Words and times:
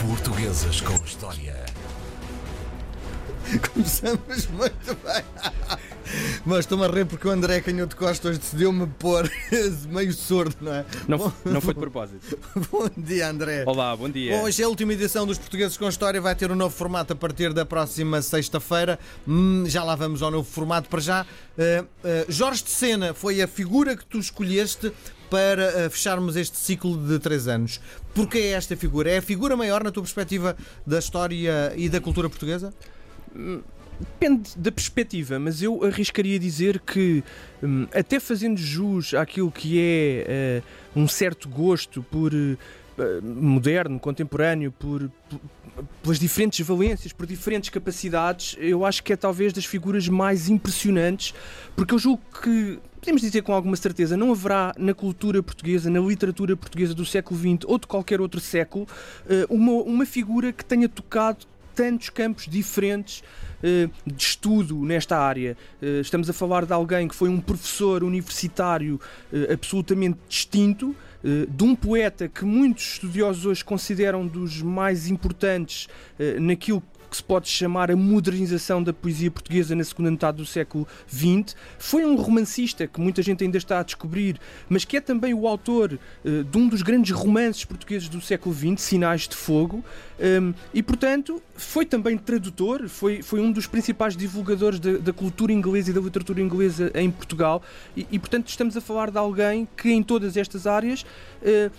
Portuguesas 0.00 0.80
com 0.80 0.94
História. 1.04 1.54
Começamos 3.74 4.46
muito 4.46 4.96
bem. 5.04 5.22
Mas 6.46 6.60
estou-me 6.60 6.86
a 6.86 6.88
rir 6.88 7.04
porque 7.04 7.28
o 7.28 7.30
André 7.30 7.60
Canhoto 7.60 7.94
Costa 7.96 8.30
hoje 8.30 8.38
decidiu-me 8.38 8.86
pôr 8.86 9.30
meio 9.90 10.12
sordo, 10.14 10.56
não 10.62 10.72
é? 10.72 10.86
Não, 11.06 11.18
Bom, 11.18 11.32
não 11.44 11.60
foi 11.60 11.74
de 11.74 11.80
propósito. 11.80 12.38
Bom 12.72 12.88
dia, 12.96 13.28
André. 13.28 13.64
Olá, 13.66 13.94
bom 13.94 14.08
dia. 14.08 14.38
Bom, 14.38 14.44
hoje 14.44 14.62
é 14.62 14.64
a 14.64 14.68
última 14.68 14.94
edição 14.94 15.26
dos 15.26 15.36
Portugueses 15.36 15.76
com 15.76 15.86
História. 15.86 16.18
Vai 16.18 16.34
ter 16.34 16.50
um 16.50 16.56
novo 16.56 16.74
formato 16.74 17.12
a 17.12 17.16
partir 17.16 17.52
da 17.52 17.66
próxima 17.66 18.22
sexta-feira. 18.22 18.98
Hum, 19.28 19.64
já 19.66 19.84
lá 19.84 19.94
vamos 19.96 20.22
ao 20.22 20.30
novo 20.30 20.50
formato. 20.50 20.88
Para 20.88 21.00
já, 21.00 21.22
uh, 21.22 21.82
uh, 21.84 21.86
Jorge 22.32 22.64
de 22.64 22.70
Sena 22.70 23.12
foi 23.12 23.42
a 23.42 23.46
figura 23.46 23.94
que 23.94 24.06
tu 24.06 24.18
escolheste 24.18 24.90
para 25.30 25.86
uh, 25.86 25.90
fecharmos 25.90 26.36
este 26.36 26.56
ciclo 26.56 26.96
de 27.06 27.18
três 27.18 27.46
anos. 27.46 27.80
Porquê 28.14 28.38
é 28.38 28.50
esta 28.50 28.76
figura? 28.76 29.10
É 29.10 29.18
a 29.18 29.22
figura 29.22 29.56
maior, 29.56 29.84
na 29.84 29.90
tua 29.90 30.02
perspectiva, 30.02 30.56
da 30.86 30.98
história 30.98 31.72
e 31.76 31.88
da 31.88 32.00
cultura 32.00 32.28
portuguesa? 32.28 32.74
Depende 34.00 34.50
da 34.56 34.72
perspectiva, 34.72 35.38
mas 35.38 35.62
eu 35.62 35.84
arriscaria 35.84 36.38
dizer 36.38 36.80
que, 36.80 37.22
hum, 37.62 37.86
até 37.94 38.18
fazendo 38.18 38.58
jus 38.58 39.12
àquilo 39.12 39.52
que 39.52 39.78
é 39.78 40.62
uh, 40.96 41.00
um 41.00 41.06
certo 41.06 41.48
gosto 41.48 42.02
por 42.02 42.32
uh, 42.32 42.58
moderno, 43.22 43.98
contemporâneo, 43.98 44.72
por, 44.72 45.10
pelas 46.02 46.18
diferentes 46.18 46.64
valências, 46.66 47.12
por 47.12 47.26
diferentes 47.26 47.70
capacidades, 47.70 48.56
eu 48.58 48.84
acho 48.84 49.02
que 49.02 49.12
é 49.12 49.16
talvez 49.16 49.52
das 49.52 49.64
figuras 49.64 50.08
mais 50.08 50.48
impressionantes, 50.48 51.34
porque 51.76 51.94
eu 51.94 51.98
julgo 51.98 52.22
que 52.42 52.78
podemos 53.00 53.22
dizer 53.22 53.42
com 53.42 53.52
alguma 53.52 53.76
certeza, 53.76 54.16
não 54.16 54.30
haverá 54.30 54.74
na 54.78 54.92
cultura 54.92 55.42
portuguesa, 55.42 55.88
na 55.88 56.00
literatura 56.00 56.54
portuguesa 56.54 56.94
do 56.94 57.04
século 57.04 57.40
XX 57.40 57.64
ou 57.66 57.78
de 57.78 57.86
qualquer 57.86 58.20
outro 58.20 58.40
século, 58.40 58.86
uma, 59.48 59.72
uma 59.72 60.06
figura 60.06 60.52
que 60.52 60.62
tenha 60.62 60.88
tocado 60.88 61.46
tantos 61.74 62.10
campos 62.10 62.46
diferentes 62.46 63.22
uh, 63.62 63.90
de 64.06 64.22
estudo 64.22 64.76
nesta 64.84 65.18
área. 65.18 65.56
Uh, 65.80 66.00
estamos 66.00 66.28
a 66.28 66.32
falar 66.32 66.66
de 66.66 66.72
alguém 66.72 67.08
que 67.08 67.14
foi 67.14 67.28
um 67.28 67.40
professor 67.40 68.04
universitário 68.04 69.00
uh, 69.32 69.52
absolutamente 69.52 70.18
distinto, 70.28 70.94
de 71.22 71.64
um 71.64 71.76
poeta 71.76 72.28
que 72.28 72.46
muitos 72.46 72.92
estudiosos 72.92 73.44
hoje 73.44 73.62
consideram 73.62 74.26
dos 74.26 74.62
mais 74.62 75.06
importantes 75.06 75.86
naquilo 76.40 76.82
que 77.10 77.16
se 77.16 77.22
pode 77.22 77.48
chamar 77.48 77.90
a 77.90 77.96
modernização 77.96 78.82
da 78.82 78.92
poesia 78.92 79.30
portuguesa 79.30 79.74
na 79.74 79.82
segunda 79.82 80.10
metade 80.10 80.36
do 80.38 80.46
século 80.46 80.86
XX. 81.08 81.56
Foi 81.78 82.04
um 82.04 82.14
romancista 82.14 82.86
que 82.86 83.00
muita 83.00 83.20
gente 83.22 83.42
ainda 83.42 83.58
está 83.58 83.80
a 83.80 83.82
descobrir, 83.82 84.38
mas 84.68 84.84
que 84.84 84.96
é 84.96 85.00
também 85.00 85.34
o 85.34 85.46
autor 85.46 85.98
uh, 86.24 86.44
de 86.44 86.58
um 86.58 86.68
dos 86.68 86.82
grandes 86.82 87.10
romances 87.10 87.64
portugueses 87.64 88.08
do 88.08 88.20
século 88.20 88.54
XX, 88.54 88.80
Sinais 88.80 89.28
de 89.28 89.34
Fogo, 89.34 89.84
um, 90.20 90.54
e 90.72 90.82
portanto 90.82 91.42
foi 91.56 91.84
também 91.84 92.16
tradutor, 92.16 92.88
foi, 92.88 93.22
foi 93.22 93.40
um 93.40 93.50
dos 93.50 93.66
principais 93.66 94.16
divulgadores 94.16 94.78
da, 94.78 94.98
da 94.98 95.12
cultura 95.12 95.52
inglesa 95.52 95.90
e 95.90 95.92
da 95.92 96.00
literatura 96.00 96.40
inglesa 96.40 96.90
em 96.94 97.10
Portugal, 97.10 97.62
e, 97.96 98.06
e, 98.10 98.18
portanto 98.18 98.48
estamos 98.48 98.76
a 98.76 98.80
falar 98.80 99.10
de 99.10 99.18
alguém 99.18 99.66
que 99.76 99.90
em 99.90 100.02
todas 100.02 100.36
estas 100.36 100.66
áreas. 100.66 101.02
Uh, 101.42 101.70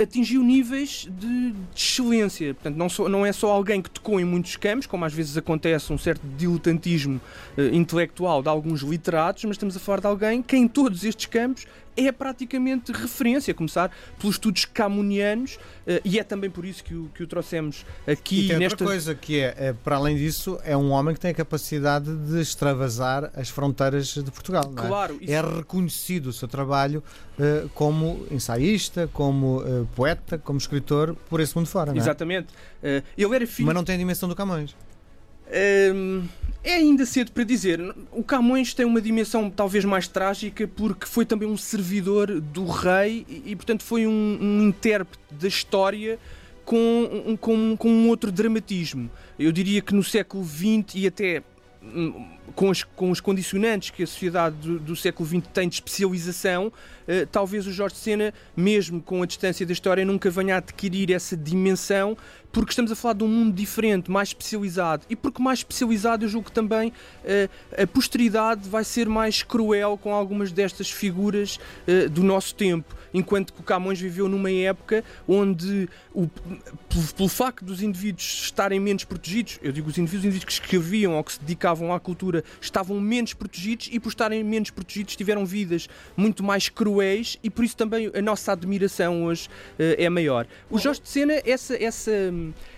atingiu 0.00 0.42
níveis 0.42 1.08
de, 1.18 1.52
de, 1.52 1.56
excelência. 1.74 2.54
Portanto, 2.54 2.76
não, 2.76 3.08
não 3.08 3.26
é 3.26 3.32
só 3.32 3.50
alguém 3.50 3.82
que 3.82 3.90
tocou 3.90 4.18
em 4.18 4.24
muitos 4.24 4.56
campos, 4.56 4.86
como 4.86 5.04
às 5.04 5.12
vezes 5.12 5.36
acontece 5.36 5.92
um 5.92 5.98
certo 5.98 6.22
diletantismo 6.36 7.20
uh, 7.56 7.62
intelectual 7.74 8.42
de 8.42 8.48
alguns 8.48 8.80
literatos, 8.80 9.44
mas 9.44 9.52
estamos 9.56 9.76
a 9.76 9.80
falar 9.80 10.00
de 10.00 10.06
alguém 10.06 10.42
que 10.42 10.56
em 10.56 10.66
todos 10.66 11.04
estes 11.04 11.26
campos 11.26 11.66
é 11.96 12.10
praticamente 12.10 12.92
referência, 12.92 13.52
a 13.52 13.54
começar 13.54 13.90
pelos 14.18 14.36
estudos 14.36 14.64
camunianos, 14.64 15.56
uh, 15.86 16.00
e 16.04 16.18
é 16.18 16.24
também 16.24 16.50
por 16.50 16.64
isso 16.64 16.82
que 16.82 16.94
o, 16.94 17.10
que 17.14 17.22
o 17.22 17.26
trouxemos 17.26 17.84
aqui 18.06 18.46
e 18.46 18.48
tem 18.48 18.58
nesta. 18.58 18.74
Outra 18.74 18.86
coisa 18.86 19.14
que 19.14 19.40
é, 19.40 19.54
é, 19.56 19.72
para 19.72 19.96
além 19.96 20.16
disso, 20.16 20.58
é 20.64 20.76
um 20.76 20.90
homem 20.90 21.14
que 21.14 21.20
tem 21.20 21.30
a 21.30 21.34
capacidade 21.34 22.14
de 22.14 22.40
extravasar 22.40 23.30
as 23.34 23.48
fronteiras 23.48 24.14
de 24.14 24.30
Portugal. 24.30 24.70
Claro, 24.74 25.18
é? 25.20 25.32
é? 25.32 25.40
reconhecido 25.40 26.28
o 26.28 26.32
seu 26.32 26.48
trabalho 26.48 27.02
uh, 27.38 27.68
como 27.70 28.26
ensaísta, 28.30 29.08
como 29.12 29.62
poeta, 29.94 30.38
como 30.38 30.58
escritor 30.58 31.14
por 31.28 31.40
esse 31.40 31.56
mundo 31.56 31.66
fora. 31.66 31.92
É? 31.92 31.96
Exatamente. 31.96 32.48
ele 32.82 33.34
era 33.34 33.46
filho. 33.46 33.66
Mas 33.66 33.74
não 33.74 33.84
tem 33.84 33.94
a 33.94 33.98
dimensão 33.98 34.28
do 34.28 34.34
Camões. 34.34 34.74
Um, 35.52 36.26
é 36.64 36.74
ainda 36.74 37.04
cedo 37.04 37.32
para 37.32 37.44
dizer. 37.44 37.80
O 38.10 38.22
Camões 38.22 38.72
tem 38.72 38.86
uma 38.86 39.00
dimensão 39.00 39.50
talvez 39.50 39.84
mais 39.84 40.06
trágica 40.06 40.68
porque 40.68 41.06
foi 41.06 41.26
também 41.26 41.48
um 41.48 41.56
servidor 41.56 42.40
do 42.40 42.64
rei 42.66 43.26
e, 43.28 43.54
portanto, 43.56 43.82
foi 43.82 44.06
um, 44.06 44.38
um, 44.40 44.62
intérprete 44.68 45.22
da 45.30 45.48
história 45.48 46.18
com, 46.64 47.24
um, 47.26 47.36
com, 47.36 47.76
com 47.76 47.88
um 47.88 48.08
outro 48.08 48.30
dramatismo. 48.30 49.10
Eu 49.38 49.50
diria 49.50 49.80
que 49.80 49.94
no 49.94 50.04
século 50.04 50.44
XX 50.44 50.94
e 50.94 51.06
até 51.06 51.42
hum, 51.82 52.26
com, 52.54 52.70
as, 52.70 52.82
com 52.82 53.10
os 53.10 53.20
condicionantes 53.20 53.90
que 53.90 54.02
a 54.02 54.06
sociedade 54.06 54.56
do, 54.56 54.78
do 54.78 54.96
século 54.96 55.28
XX 55.28 55.42
tem 55.52 55.68
de 55.68 55.76
especialização, 55.76 56.66
uh, 56.68 57.26
talvez 57.30 57.66
o 57.66 57.72
Jorge 57.72 57.96
Sena, 57.96 58.32
mesmo 58.56 59.00
com 59.00 59.22
a 59.22 59.26
distância 59.26 59.64
da 59.66 59.72
história, 59.72 60.04
nunca 60.04 60.30
venha 60.30 60.54
a 60.54 60.58
adquirir 60.58 61.10
essa 61.12 61.36
dimensão 61.36 62.16
porque 62.52 62.70
estamos 62.70 62.92
a 62.92 62.94
falar 62.94 63.14
de 63.14 63.24
um 63.24 63.28
mundo 63.28 63.54
diferente, 63.54 64.10
mais 64.10 64.28
especializado. 64.28 65.04
E 65.08 65.16
porque 65.16 65.42
mais 65.42 65.60
especializado, 65.60 66.24
eu 66.24 66.28
julgo 66.28 66.48
que 66.48 66.52
também 66.52 66.90
uh, 66.90 67.82
a 67.82 67.86
posteridade 67.86 68.68
vai 68.68 68.84
ser 68.84 69.08
mais 69.08 69.42
cruel 69.42 69.98
com 70.00 70.14
algumas 70.14 70.52
destas 70.52 70.90
figuras 70.90 71.58
uh, 71.88 72.10
do 72.10 72.22
nosso 72.22 72.54
tempo. 72.54 72.94
Enquanto 73.14 73.52
que 73.52 73.60
o 73.60 73.62
Camões 73.62 73.98
viveu 73.98 74.28
numa 74.28 74.50
época 74.50 75.02
onde, 75.26 75.88
o, 76.12 76.28
pelo, 76.88 77.06
pelo, 77.16 77.28
facto 77.28 77.64
dos 77.64 77.82
indivíduos 77.82 78.42
estarem 78.44 78.78
menos 78.78 79.04
protegidos, 79.04 79.58
eu 79.62 79.72
digo 79.72 79.88
os 79.88 79.96
indivíduos, 79.96 80.20
os 80.20 80.26
indivíduos 80.26 80.44
que 80.44 80.52
escreviam 80.52 81.16
ou 81.16 81.24
que 81.24 81.32
se 81.32 81.40
dedicavam 81.40 81.92
à 81.92 82.00
cultura 82.00 82.41
estavam 82.60 83.00
menos 83.00 83.34
protegidos 83.34 83.88
e, 83.90 83.98
por 83.98 84.08
estarem 84.08 84.42
menos 84.44 84.70
protegidos, 84.70 85.16
tiveram 85.16 85.44
vidas 85.44 85.88
muito 86.16 86.42
mais 86.42 86.68
cruéis 86.68 87.38
e 87.42 87.50
por 87.50 87.64
isso 87.64 87.76
também 87.76 88.10
a 88.14 88.22
nossa 88.22 88.52
admiração 88.52 89.24
hoje 89.24 89.48
uh, 89.48 89.94
é 89.98 90.08
maior. 90.08 90.46
O 90.70 90.78
Jorge 90.78 91.00
de 91.00 91.08
Sena, 91.08 91.34
essa. 91.44 91.82
essa 91.82 92.12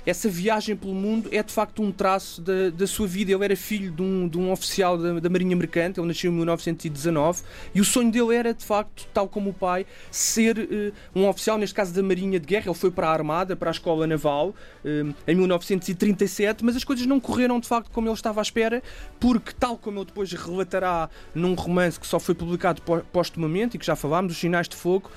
essa 0.07 0.29
viagem 0.29 0.77
pelo 0.77 0.95
mundo 0.95 1.29
é 1.33 1.43
de 1.43 1.53
facto 1.53 1.83
um 1.83 1.91
traço 1.91 2.41
da, 2.43 2.71
da 2.71 2.87
sua 2.87 3.07
vida. 3.07 3.33
Ele 3.33 3.45
era 3.45 3.57
filho 3.57 3.91
de 3.91 4.03
um, 4.03 4.29
de 4.29 4.39
um 4.39 4.53
oficial 4.53 4.99
da, 4.99 5.19
da 5.21 5.29
Marinha 5.29 5.57
Mercante, 5.57 5.99
ele 5.99 6.07
nasceu 6.07 6.31
em 6.31 6.35
1919 6.35 7.43
e 7.75 7.81
o 7.81 7.85
sonho 7.85 8.11
dele 8.11 8.35
era, 8.35 8.53
de 8.53 8.65
facto, 8.65 9.07
tal 9.13 9.29
como 9.29 9.51
o 9.51 9.55
pai, 9.55 9.87
ser 10.11 10.59
uh, 10.59 10.93
um 11.15 11.29
oficial, 11.29 11.59
neste 11.59 11.75
caso 11.75 11.95
da 11.95 12.03
Marinha 12.03 12.39
de 12.39 12.47
Guerra. 12.47 12.67
Ele 12.67 12.75
foi 12.75 12.91
para 12.91 13.09
a 13.09 13.13
Armada, 13.13 13.57
para 13.57 13.71
a 13.71 13.73
Escola 13.73 14.07
Naval, 14.07 14.49
uh, 14.49 15.15
em 15.27 15.35
1937, 15.35 16.65
mas 16.65 16.77
as 16.77 16.85
coisas 16.85 17.07
não 17.07 17.19
correram 17.19 17.59
de 17.59 17.69
facto 17.69 17.91
como 17.91 18.09
ele 18.09 18.15
estava 18.15 18.41
à 18.41 18.43
espera, 18.43 18.83
porque, 19.19 19.53
tal 19.59 19.77
como 19.79 19.99
ele 19.99 20.07
depois 20.07 20.33
relatará 20.33 21.09
num 21.35 21.55
romance 21.55 21.99
que 21.99 22.07
só 22.07 22.19
foi 22.19 22.35
publicado 22.35 22.83
póstumamente 23.13 23.77
e 23.77 23.79
que 23.79 23.87
já 23.87 23.97
falámos, 23.97 24.33
Os 24.33 24.39
Sinais 24.39 24.69
de 24.69 24.77
Fogo, 24.77 25.11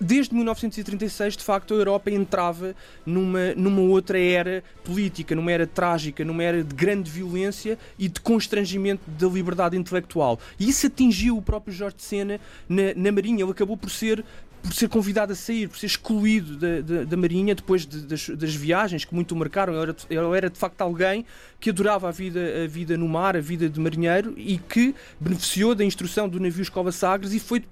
desde 0.00 0.34
1936, 0.34 1.36
de 1.36 1.44
facto, 1.44 1.74
a 1.74 1.76
Europa 1.76 2.10
entrava 2.10 2.74
numa, 3.04 3.54
numa 3.54 3.80
outra 3.80 4.18
era 4.18 4.62
política, 4.84 5.34
numa 5.34 5.50
era 5.50 5.66
trágica, 5.66 6.24
numa 6.24 6.42
era 6.42 6.62
de 6.62 6.74
grande 6.74 7.10
violência 7.10 7.78
e 7.98 8.08
de 8.08 8.20
constrangimento 8.20 9.02
da 9.06 9.26
liberdade 9.26 9.76
intelectual. 9.76 10.38
E 10.58 10.68
isso 10.68 10.86
atingiu 10.86 11.36
o 11.36 11.42
próprio 11.42 11.74
Jorge 11.74 11.96
Sena 11.98 12.40
na, 12.68 12.94
na 12.94 13.12
Marinha. 13.12 13.42
Ele 13.42 13.50
acabou 13.50 13.76
por 13.76 13.90
ser 13.90 14.24
por 14.62 14.72
ser 14.72 14.88
convidado 14.88 15.32
a 15.32 15.36
sair, 15.36 15.68
por 15.68 15.78
ser 15.78 15.86
excluído 15.86 16.56
da, 16.56 16.80
da, 16.80 17.04
da 17.04 17.16
Marinha 17.16 17.54
depois 17.54 17.86
de, 17.86 18.02
das, 18.02 18.28
das, 18.28 18.54
viagens 18.54 19.04
que 19.04 19.14
muito 19.14 19.32
o 19.32 19.36
marcaram. 19.36 19.72
Ele 19.72 19.82
era, 19.82 19.96
ele 20.10 20.36
era, 20.36 20.50
de 20.50 20.58
facto 20.58 20.80
alguém 20.82 21.24
que 21.60 21.70
adorava 21.70 22.08
a 22.08 22.10
vida, 22.10 22.40
a 22.64 22.66
vida 22.66 22.96
no 22.96 23.08
mar, 23.08 23.36
a 23.36 23.40
vida 23.40 23.68
de 23.68 23.80
marinheiro 23.80 24.34
e 24.36 24.58
que 24.58 24.94
beneficiou 25.20 25.74
da 25.74 25.84
instrução 25.84 26.28
do 26.28 26.38
navio 26.40 26.62
Escova 26.62 26.92
Sagres 26.92 27.32
e 27.32 27.40
foi 27.40 27.64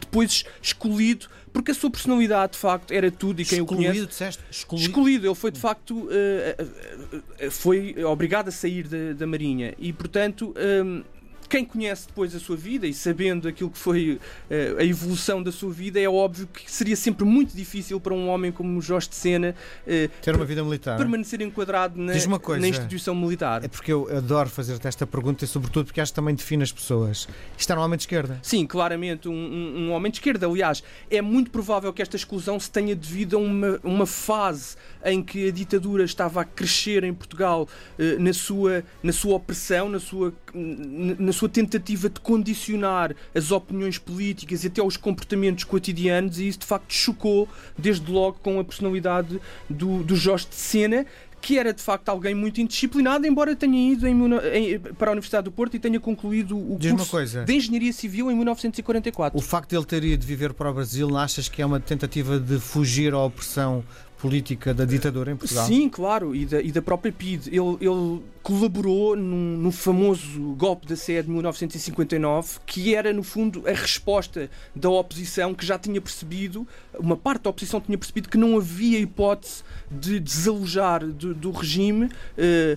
depois 0.00 0.44
escolhido 0.62 1.28
porque 1.52 1.70
a 1.70 1.74
sua 1.74 1.90
personalidade 1.90 2.52
de 2.52 2.58
facto 2.58 2.92
era 2.92 3.10
tudo 3.10 3.40
e 3.40 3.44
quem 3.44 3.58
excluído, 3.58 3.82
o 3.82 3.90
conhece 3.90 4.06
disseste? 4.06 4.42
Excluído, 4.50 4.88
excluído. 4.88 5.26
ele 5.26 5.34
foi 5.34 5.50
de 5.50 5.58
facto 5.58 5.94
uh, 5.94 7.46
uh, 7.46 7.50
foi 7.50 8.02
obrigado 8.04 8.48
a 8.48 8.50
sair 8.50 8.86
da, 8.86 9.12
da 9.14 9.26
marinha 9.26 9.74
e 9.78 9.92
portanto 9.92 10.54
um, 10.84 11.02
quem 11.48 11.64
conhece 11.64 12.06
depois 12.06 12.34
a 12.34 12.38
sua 12.38 12.56
vida 12.56 12.86
e 12.86 12.92
sabendo 12.92 13.48
aquilo 13.48 13.70
que 13.70 13.78
foi 13.78 14.20
uh, 14.50 14.78
a 14.78 14.84
evolução 14.84 15.42
da 15.42 15.50
sua 15.50 15.72
vida, 15.72 15.98
é 15.98 16.08
óbvio 16.08 16.46
que 16.46 16.70
seria 16.70 16.96
sempre 16.96 17.24
muito 17.24 17.56
difícil 17.56 18.00
para 18.00 18.14
um 18.14 18.28
homem 18.28 18.52
como 18.52 18.80
Jorge 18.80 19.08
de 19.08 19.16
Sena 19.16 19.54
uh, 19.86 20.08
ter 20.22 20.34
uma 20.34 20.44
vida 20.44 20.62
militar. 20.62 20.94
É? 20.94 20.98
Permanecer 20.98 21.40
enquadrado 21.40 21.98
na, 22.00 22.38
coisa, 22.38 22.60
na 22.60 22.68
instituição 22.68 23.14
militar. 23.14 23.64
É 23.64 23.68
porque 23.68 23.92
eu 23.92 24.08
adoro 24.16 24.48
fazer-te 24.48 24.86
esta 24.86 25.06
pergunta 25.06 25.44
e, 25.44 25.48
sobretudo, 25.48 25.86
porque 25.86 26.00
acho 26.00 26.12
que 26.12 26.16
também 26.16 26.34
define 26.34 26.62
as 26.62 26.72
pessoas. 26.72 27.28
Isto 27.56 27.72
era 27.72 27.80
um 27.80 27.84
homem 27.84 27.96
de 27.96 28.02
esquerda? 28.02 28.38
Sim, 28.42 28.66
claramente, 28.66 29.28
um, 29.28 29.32
um, 29.32 29.78
um, 29.78 29.92
homem 29.92 30.10
de 30.10 30.18
esquerda. 30.18 30.46
Aliás, 30.46 30.82
é 31.10 31.22
muito 31.22 31.50
provável 31.50 31.92
que 31.92 32.02
esta 32.02 32.16
exclusão 32.16 32.58
se 32.60 32.70
tenha 32.70 32.94
devido 32.94 33.36
a 33.36 33.40
uma, 33.40 33.80
uma 33.82 34.06
fase 34.06 34.76
em 35.04 35.22
que 35.22 35.48
a 35.48 35.52
ditadura 35.52 36.04
estava 36.04 36.42
a 36.42 36.44
crescer 36.44 37.04
em 37.04 37.14
Portugal 37.14 37.68
uh, 37.98 38.22
na, 38.22 38.32
sua, 38.32 38.84
na 39.02 39.12
sua 39.12 39.36
opressão, 39.36 39.88
na 39.88 40.00
sua 40.00 40.32
na 40.54 41.32
sua 41.32 41.48
tentativa 41.48 42.08
de 42.08 42.20
condicionar 42.20 43.14
as 43.34 43.50
opiniões 43.50 43.98
políticas 43.98 44.64
e 44.64 44.66
até 44.68 44.82
os 44.82 44.96
comportamentos 44.96 45.64
cotidianos, 45.64 46.38
e 46.38 46.48
isso 46.48 46.60
de 46.60 46.66
facto 46.66 46.92
chocou 46.92 47.48
desde 47.76 48.10
logo 48.10 48.38
com 48.42 48.58
a 48.60 48.64
personalidade 48.64 49.40
do, 49.68 50.02
do 50.02 50.16
Jorge 50.16 50.46
de 50.48 50.54
Sena. 50.56 51.06
Que 51.40 51.56
era 51.56 51.72
de 51.72 51.80
facto 51.80 52.08
alguém 52.08 52.34
muito 52.34 52.60
indisciplinado, 52.60 53.24
embora 53.24 53.54
tenha 53.54 53.92
ido 53.92 54.08
em 54.08 54.12
em- 54.52 54.78
para 54.80 55.10
a 55.10 55.12
Universidade 55.12 55.44
do 55.44 55.52
Porto 55.52 55.76
e 55.76 55.78
tenha 55.78 56.00
concluído 56.00 56.58
o 56.58 56.76
Diz 56.76 56.90
curso 56.90 57.08
coisa. 57.12 57.44
de 57.44 57.54
Engenharia 57.54 57.92
Civil 57.92 58.28
em 58.28 58.34
1944. 58.34 59.38
O 59.38 59.40
facto 59.40 59.70
de 59.70 59.76
ele 59.76 59.84
ter 59.84 60.02
ido 60.02 60.26
viver 60.26 60.52
para 60.52 60.68
o 60.68 60.74
Brasil, 60.74 61.16
achas 61.16 61.48
que 61.48 61.62
é 61.62 61.66
uma 61.66 61.78
tentativa 61.78 62.40
de 62.40 62.58
fugir 62.58 63.14
à 63.14 63.18
opressão 63.22 63.84
política 64.20 64.74
da 64.74 64.84
ditadura 64.84 65.32
em 65.32 65.36
Portugal? 65.36 65.66
Sim, 65.66 65.88
claro, 65.88 66.34
e 66.34 66.44
da, 66.44 66.60
e 66.60 66.72
da 66.72 66.82
própria 66.82 67.12
PID. 67.12 67.48
Ele, 67.48 67.76
ele 67.80 68.22
colaborou 68.42 69.14
num- 69.14 69.56
no 69.58 69.70
famoso 69.70 70.40
golpe 70.56 70.86
da 70.86 70.96
Sé 70.96 71.22
de 71.22 71.30
1959, 71.30 72.58
que 72.66 72.94
era, 72.94 73.12
no 73.12 73.22
fundo, 73.22 73.62
a 73.66 73.72
resposta 73.72 74.50
da 74.74 74.88
oposição 74.90 75.54
que 75.54 75.64
já 75.64 75.78
tinha 75.78 76.00
percebido, 76.00 76.66
uma 76.98 77.16
parte 77.16 77.42
da 77.42 77.50
oposição 77.50 77.80
tinha 77.80 77.96
percebido 77.98 78.28
que 78.28 78.38
não 78.38 78.56
havia 78.56 78.98
hipótese 78.98 79.62
de 79.90 80.18
desalojar 80.18 81.04
do, 81.06 81.34
do 81.34 81.50
regime 81.50 82.08
eh, 82.36 82.76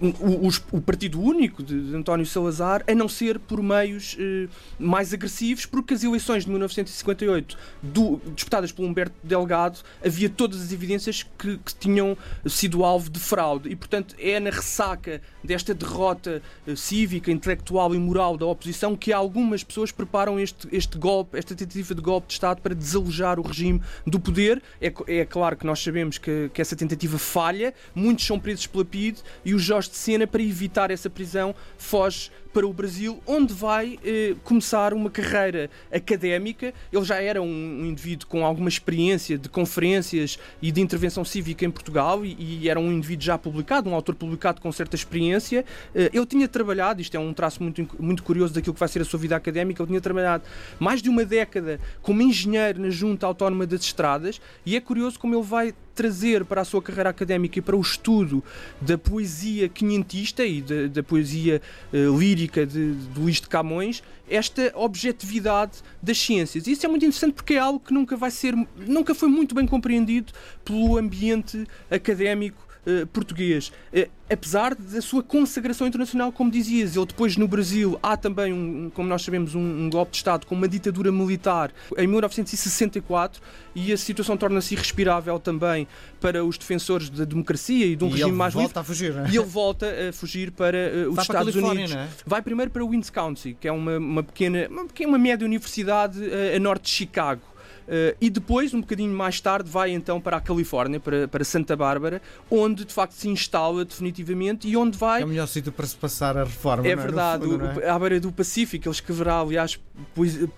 o, 0.00 0.46
os- 0.48 0.62
o 0.72 0.80
partido 0.80 1.20
único 1.20 1.62
de, 1.62 1.90
de 1.90 1.94
António 1.96 2.26
Salazar, 2.26 2.82
a 2.88 2.94
não 2.94 3.08
ser 3.08 3.38
por 3.38 3.62
meios 3.62 4.16
eh, 4.18 4.48
mais 4.78 5.14
agressivos, 5.14 5.64
porque 5.64 5.94
as 5.94 6.02
eleições 6.02 6.44
de 6.44 6.50
1958, 6.50 7.56
do- 7.82 8.20
disputadas 8.34 8.72
por 8.72 8.84
Humberto 8.84 9.14
Delgado, 9.22 9.78
havia 10.04 10.28
todas 10.42 10.60
as 10.60 10.72
evidências 10.72 11.22
que, 11.38 11.56
que 11.56 11.72
tinham 11.76 12.18
sido 12.46 12.84
alvo 12.84 13.08
de 13.08 13.20
fraude. 13.20 13.68
E, 13.68 13.76
portanto, 13.76 14.16
é 14.18 14.40
na 14.40 14.50
ressaca 14.50 15.22
desta 15.44 15.72
derrota 15.72 16.42
eh, 16.66 16.74
cívica, 16.74 17.30
intelectual 17.30 17.94
e 17.94 17.98
moral 17.98 18.36
da 18.36 18.44
oposição 18.44 18.96
que 18.96 19.12
algumas 19.12 19.62
pessoas 19.62 19.92
preparam 19.92 20.40
este, 20.40 20.66
este 20.72 20.98
golpe, 20.98 21.38
esta 21.38 21.54
tentativa 21.54 21.94
de 21.94 22.02
golpe 22.02 22.26
de 22.26 22.32
Estado 22.32 22.60
para 22.60 22.74
desalojar 22.74 23.38
o 23.38 23.42
regime 23.42 23.80
do 24.04 24.18
poder. 24.18 24.60
É, 24.80 24.92
é 25.06 25.24
claro 25.24 25.56
que 25.56 25.64
nós 25.64 25.80
sabemos 25.80 26.18
que, 26.18 26.50
que 26.52 26.60
essa 26.60 26.74
tentativa 26.74 27.18
falha, 27.18 27.72
muitos 27.94 28.26
são 28.26 28.40
presos 28.40 28.66
pela 28.66 28.84
PIDE 28.84 29.20
e 29.44 29.54
o 29.54 29.60
Jorge 29.60 29.90
de 29.90 29.96
Sena, 29.96 30.26
para 30.26 30.42
evitar 30.42 30.90
essa 30.90 31.08
prisão, 31.08 31.54
foge 31.78 32.32
para 32.52 32.66
o 32.66 32.72
Brasil, 32.72 33.20
onde 33.26 33.54
vai 33.54 33.98
eh, 34.04 34.34
começar 34.44 34.92
uma 34.92 35.10
carreira 35.10 35.70
académica. 35.90 36.74
Ele 36.92 37.04
já 37.04 37.20
era 37.20 37.40
um, 37.40 37.46
um 37.46 37.86
indivíduo 37.86 38.28
com 38.28 38.44
alguma 38.44 38.68
experiência 38.68 39.38
de 39.38 39.48
conferências 39.48 40.31
e 40.60 40.70
de 40.70 40.80
intervenção 40.80 41.24
cívica 41.24 41.64
em 41.64 41.70
Portugal 41.70 42.24
e, 42.24 42.60
e 42.62 42.68
era 42.68 42.78
um 42.78 42.90
indivíduo 42.90 43.24
já 43.24 43.38
publicado, 43.38 43.88
um 43.88 43.94
autor 43.94 44.14
publicado 44.14 44.60
com 44.60 44.70
certa 44.72 44.96
experiência. 44.96 45.64
Eh, 45.94 46.10
ele 46.12 46.26
tinha 46.26 46.48
trabalhado, 46.48 47.00
isto 47.00 47.16
é 47.16 47.20
um 47.20 47.32
traço 47.32 47.62
muito, 47.62 47.88
muito 47.98 48.22
curioso 48.22 48.54
daquilo 48.54 48.74
que 48.74 48.80
vai 48.80 48.88
ser 48.88 49.02
a 49.02 49.04
sua 49.04 49.18
vida 49.18 49.36
académica, 49.36 49.82
ele 49.82 49.88
tinha 49.88 50.00
trabalhado 50.00 50.44
mais 50.78 51.02
de 51.02 51.08
uma 51.08 51.24
década 51.24 51.80
como 52.00 52.22
engenheiro 52.22 52.80
na 52.80 52.90
Junta 52.90 53.26
Autónoma 53.26 53.66
das 53.66 53.82
Estradas 53.82 54.40
e 54.64 54.76
é 54.76 54.80
curioso 54.80 55.18
como 55.18 55.34
ele 55.34 55.42
vai 55.42 55.74
trazer 55.94 56.44
para 56.44 56.60
a 56.60 56.64
sua 56.64 56.82
carreira 56.82 57.10
académica 57.10 57.58
e 57.58 57.62
para 57.62 57.76
o 57.76 57.80
estudo 57.80 58.42
da 58.80 58.96
poesia 58.96 59.68
quinhentista 59.68 60.44
e 60.44 60.62
da, 60.62 60.86
da 60.88 61.02
poesia 61.02 61.60
eh, 61.92 61.96
lírica 62.18 62.66
de, 62.66 62.94
de 62.94 63.20
Luís 63.20 63.40
de 63.40 63.48
Camões 63.48 64.02
esta 64.28 64.72
objetividade 64.74 65.82
das 66.00 66.18
ciências. 66.18 66.66
Isso 66.66 66.86
é 66.86 66.88
muito 66.88 67.04
interessante 67.04 67.34
porque 67.34 67.54
é 67.54 67.58
algo 67.58 67.78
que 67.78 67.92
nunca 67.92 68.16
vai 68.16 68.30
ser, 68.30 68.54
nunca 68.76 69.14
foi 69.14 69.28
muito 69.28 69.54
bem 69.54 69.66
compreendido 69.66 70.32
pelo 70.64 70.96
ambiente 70.96 71.66
académico 71.90 72.61
eh, 72.84 73.06
português. 73.12 73.72
Eh, 73.92 74.08
apesar 74.28 74.74
da 74.74 75.00
sua 75.00 75.22
consagração 75.22 75.86
internacional, 75.86 76.32
como 76.32 76.50
dizias, 76.50 76.96
ele 76.96 77.06
depois 77.06 77.36
no 77.36 77.46
Brasil 77.46 77.98
há 78.02 78.16
também, 78.16 78.52
um, 78.52 78.90
como 78.92 79.08
nós 79.08 79.22
sabemos, 79.22 79.54
um, 79.54 79.60
um 79.60 79.90
golpe 79.90 80.10
de 80.12 80.16
Estado 80.16 80.46
com 80.46 80.54
uma 80.54 80.66
ditadura 80.66 81.12
militar 81.12 81.72
em 81.96 82.06
1964 82.08 83.40
e 83.74 83.92
a 83.92 83.96
situação 83.96 84.36
torna-se 84.36 84.74
irrespirável 84.74 85.38
também 85.38 85.86
para 86.20 86.44
os 86.44 86.58
defensores 86.58 87.08
da 87.08 87.24
democracia 87.24 87.86
e 87.86 87.94
de 87.94 88.04
um 88.04 88.08
e 88.08 88.12
regime 88.12 88.32
mais 88.32 88.52
livre. 88.54 88.66
volta 88.66 88.80
a 88.80 88.84
fugir, 88.84 89.14
não 89.14 89.26
é? 89.26 89.30
E 89.30 89.36
ele 89.36 89.46
volta 89.46 89.86
a 90.08 90.12
fugir 90.12 90.50
para 90.50 90.76
eh, 90.76 91.06
os 91.06 91.14
Vai 91.14 91.14
para 91.14 91.22
Estados 91.22 91.54
Califórnia, 91.54 91.84
Unidos. 91.84 91.94
não 91.94 92.02
é? 92.02 92.08
Vai 92.26 92.42
primeiro 92.42 92.70
para 92.70 92.84
Wisconsin, 92.84 93.56
que 93.60 93.68
é 93.68 93.72
uma, 93.72 93.96
uma 93.98 94.22
pequena, 94.22 94.66
uma 94.68 94.86
pequena, 94.86 95.08
uma 95.10 95.18
média 95.18 95.44
universidade 95.44 96.18
a 96.54 96.58
norte 96.58 96.84
de 96.84 96.90
Chicago. 96.90 97.51
Eh, 97.88 98.16
e 98.20 98.30
depois, 98.30 98.72
um 98.74 98.80
bocadinho 98.80 99.12
mais 99.14 99.40
tarde, 99.40 99.68
vai 99.70 99.90
então 99.90 100.20
para 100.20 100.36
a 100.36 100.40
Califórnia, 100.40 101.00
para, 101.00 101.26
para 101.28 101.44
Santa 101.44 101.76
Bárbara, 101.76 102.22
onde 102.50 102.84
de 102.84 102.92
facto 102.92 103.12
se 103.12 103.28
instala 103.28 103.84
definitivamente 103.84 104.68
e 104.68 104.76
onde 104.76 104.96
vai 104.96 105.22
É 105.22 105.24
o 105.24 105.28
melhor 105.28 105.46
sítio 105.48 105.72
para 105.72 105.86
se 105.86 105.96
passar 105.96 106.36
a 106.36 106.44
reforma. 106.44 106.86
é 106.86 106.94
No 106.94 107.02
verdade, 107.02 107.44
fundo, 107.44 107.64
o- 107.64 107.80
é? 107.80 107.88
à 107.90 107.98
beira 107.98 108.20
do 108.20 108.30
Pacífico, 108.32 108.86
ele 108.88 108.94
escreverá, 108.94 109.40
aliás, 109.40 109.78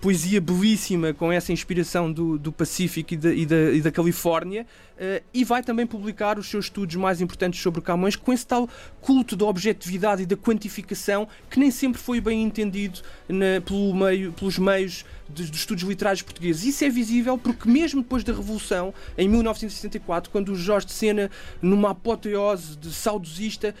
poesia, 0.01 0.39
belíssima 0.41 1.13
com 1.13 1.31
essa 1.31 1.51
inspiração 1.51 2.11
do, 2.11 2.37
do 2.37 2.51
Pacífico 2.51 3.13
e 3.13 3.17
da, 3.17 3.33
e 3.33 3.45
da, 3.45 3.55
e 3.71 3.81
da 3.81 3.91
Califórnia, 3.91 4.65
e 5.33 5.43
vai 5.43 5.61
também 5.61 5.85
publicar 5.85 6.39
os 6.39 6.47
seus 6.47 6.65
estudos 6.65 6.95
mais 6.95 7.19
importantes 7.21 7.61
sobre 7.61 7.81
Camões, 7.81 8.15
com 8.15 8.31
esse 8.31 8.45
tal 8.47 8.69
culto 9.01 9.35
da 9.35 9.45
objetividade 9.45 10.23
e 10.23 10.25
da 10.25 10.35
quantificação 10.37 11.27
que 11.49 11.59
nem 11.59 11.69
sempre 11.71 12.01
foi 12.01 12.19
bem 12.21 12.43
entendido 12.43 13.01
na- 13.27 13.61
pelo 13.65 13.93
meio, 13.93 14.31
pelos 14.33 14.57
meios 14.57 15.05
dos, 15.27 15.49
dos 15.49 15.59
estudos 15.59 15.83
literários 15.83 16.21
portugueses. 16.21 16.63
Isso 16.63 16.83
é 16.85 16.89
visível 16.89 17.37
porque, 17.37 17.67
mesmo 17.69 18.01
depois 18.01 18.23
da 18.23 18.31
Revolução, 18.31 18.93
em 19.17 19.27
1964, 19.27 20.29
quando 20.31 20.49
o 20.49 20.55
Jorge 20.55 20.85
de 20.87 20.93
Sena, 20.93 21.31
numa 21.61 21.91
apoteose 21.91 22.77
de 22.77 22.91
saudosista, 22.93 23.73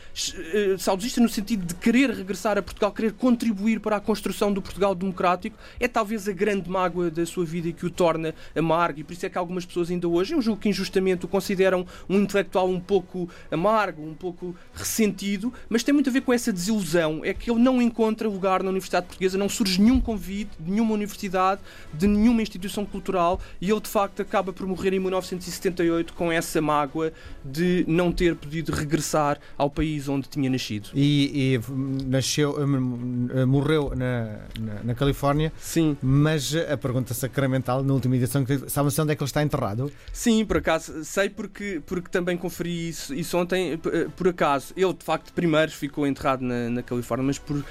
eh, 0.53 0.75
saudosista 0.77 1.21
no 1.21 1.29
sentido 1.29 1.65
de 1.65 1.75
querer 1.75 2.09
regressar 2.09 2.57
a 2.57 2.61
Portugal, 2.63 2.91
querer 2.91 3.13
contribuir 3.13 3.79
para 3.79 3.95
a 3.97 3.99
construção 3.99 4.51
do 4.51 4.61
Portugal 4.61 4.95
democrático, 4.95 5.57
é 5.79 5.87
talvez 5.87 6.27
a 6.27 6.31
grande 6.33 6.69
mágoa 6.69 7.11
da 7.11 7.25
sua 7.25 7.45
vida 7.45 7.71
que 7.71 7.85
o 7.85 7.89
torna 7.91 8.33
amargo. 8.55 8.99
E 8.99 9.03
por 9.03 9.13
isso 9.13 9.25
é 9.25 9.29
que 9.29 9.37
algumas 9.37 9.65
pessoas 9.65 9.91
ainda 9.91 10.07
hoje, 10.07 10.33
eu 10.33 10.41
julgo 10.41 10.59
que 10.59 10.69
injustamente, 10.69 11.04
o 11.13 11.27
consideram 11.27 11.85
um 12.09 12.19
intelectual 12.19 12.69
um 12.69 12.79
pouco 12.79 13.29
amargo, 13.51 14.01
um 14.01 14.13
pouco 14.13 14.55
ressentido, 14.73 15.53
mas 15.69 15.83
tem 15.83 15.93
muito 15.93 16.09
a 16.09 16.13
ver 16.13 16.21
com 16.21 16.33
essa 16.33 16.51
desilusão. 16.51 17.21
É 17.23 17.33
que 17.33 17.49
ele 17.49 17.59
não 17.59 17.81
encontra 17.81 18.27
lugar 18.27 18.63
na 18.63 18.69
Universidade 18.69 19.05
Portuguesa, 19.05 19.37
não 19.37 19.49
surge 19.49 19.81
nenhum 19.81 19.99
convite 19.99 20.51
de 20.59 20.71
nenhuma 20.71 20.93
universidade, 20.93 21.61
de 21.93 22.07
nenhuma 22.07 22.41
instituição 22.41 22.85
cultural, 22.85 23.39
e 23.61 23.69
ele 23.69 23.79
de 23.79 23.89
facto 23.89 24.21
acaba 24.21 24.51
por 24.51 24.65
morrer 24.65 24.93
em 24.93 24.99
1978 24.99 26.13
com 26.13 26.31
essa 26.31 26.61
mágoa 26.61 27.11
de 27.43 27.85
não 27.87 28.11
ter 28.11 28.35
podido 28.35 28.71
regressar 28.71 29.39
ao 29.57 29.69
país 29.69 30.07
onde 30.07 30.27
tinha 30.27 30.49
nascido. 30.49 30.89
E, 30.93 31.55
e, 31.55 32.05
nasceu, 32.05 32.57
hum, 32.59 33.45
morreu 33.47 33.93
na, 33.95 34.39
na, 34.59 34.83
na 34.83 34.95
Califórnia, 34.95 35.51
Sim, 35.59 35.97
mas 36.01 36.55
a 36.55 36.77
pergunta 36.77 37.13
sacramental 37.13 37.83
na 37.83 37.93
última 37.93 38.15
edição, 38.15 38.45
sabe-se 38.67 39.01
onde 39.01 39.11
é 39.11 39.15
que 39.15 39.23
ele 39.23 39.29
está 39.29 39.43
enterrado? 39.43 39.91
sim, 40.11 40.45
por 40.45 40.57
acaso, 40.57 40.94
sei 41.03 41.29
porque, 41.29 41.81
porque 41.85 42.09
também 42.09 42.37
conferi 42.37 42.89
isso, 42.89 43.13
isso 43.13 43.37
ontem, 43.37 43.77
p- 43.77 44.07
por 44.15 44.27
acaso. 44.27 44.73
Ele 44.75 44.93
de 44.93 45.03
facto 45.03 45.33
primeiro 45.33 45.71
ficou 45.71 46.05
enterrado 46.07 46.41
na, 46.43 46.69
na 46.69 46.83
Califórnia, 46.83 47.25
mas 47.25 47.37
por. 47.39 47.63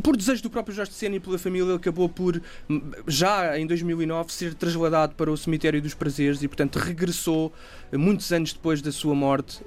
Por 0.00 0.16
desejo 0.16 0.44
do 0.44 0.48
próprio 0.48 0.72
Jorge 0.72 0.92
de 0.92 0.96
Sena 0.96 1.16
e 1.16 1.18
pela 1.18 1.36
família, 1.36 1.66
ele 1.66 1.74
acabou 1.74 2.08
por, 2.08 2.40
hum, 2.70 2.80
já 3.08 3.58
em 3.58 3.66
2009, 3.66 4.32
ser 4.32 4.54
trasladado 4.54 5.16
para 5.16 5.28
o 5.28 5.36
Cemitério 5.36 5.82
dos 5.82 5.92
Prazeres 5.92 6.40
e, 6.40 6.46
portanto, 6.46 6.76
regressou, 6.78 7.52
eh, 7.90 7.96
muitos 7.96 8.32
anos 8.32 8.52
depois 8.52 8.80
da 8.80 8.92
sua 8.92 9.12
morte, 9.12 9.60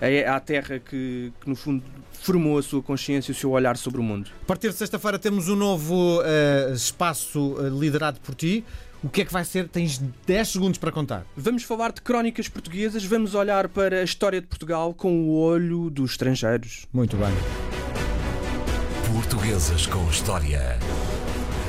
eh, 0.00 0.26
à 0.26 0.40
terra 0.40 0.78
que, 0.78 1.30
que, 1.38 1.46
no 1.46 1.54
fundo, 1.54 1.84
formou 2.22 2.56
a 2.56 2.62
sua 2.62 2.80
consciência 2.80 3.32
e 3.32 3.34
o 3.34 3.36
seu 3.36 3.50
olhar 3.50 3.76
sobre 3.76 4.00
o 4.00 4.02
mundo. 4.02 4.30
A 4.42 4.46
partir 4.46 4.70
de 4.70 4.76
sexta-feira 4.76 5.18
temos 5.18 5.46
um 5.50 5.56
novo 5.56 6.22
eh, 6.24 6.72
espaço 6.74 7.56
eh, 7.60 7.68
liderado 7.68 8.18
por 8.20 8.34
ti. 8.34 8.64
O 9.02 9.08
que 9.08 9.22
é 9.22 9.24
que 9.24 9.32
vai 9.32 9.44
ser? 9.44 9.66
Tens 9.68 9.98
10 10.26 10.48
segundos 10.48 10.78
para 10.78 10.92
contar. 10.92 11.24
Vamos 11.36 11.62
falar 11.62 11.92
de 11.92 12.02
crónicas 12.02 12.48
portuguesas, 12.48 13.04
vamos 13.04 13.34
olhar 13.34 13.68
para 13.68 14.00
a 14.00 14.02
história 14.02 14.40
de 14.40 14.46
Portugal 14.46 14.92
com 14.92 15.22
o 15.22 15.40
olho 15.40 15.88
dos 15.88 16.10
estrangeiros. 16.12 16.86
Muito 16.92 17.16
bem. 17.16 17.32
Portuguesas 19.12 19.86
com 19.86 20.08
História. 20.08 20.78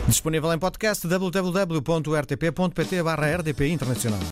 Disponível 0.07 0.53
em 0.53 0.59
podcast 0.59 1.07
www.rtp.pt/rdp 1.07 3.67
internacional. 3.67 4.21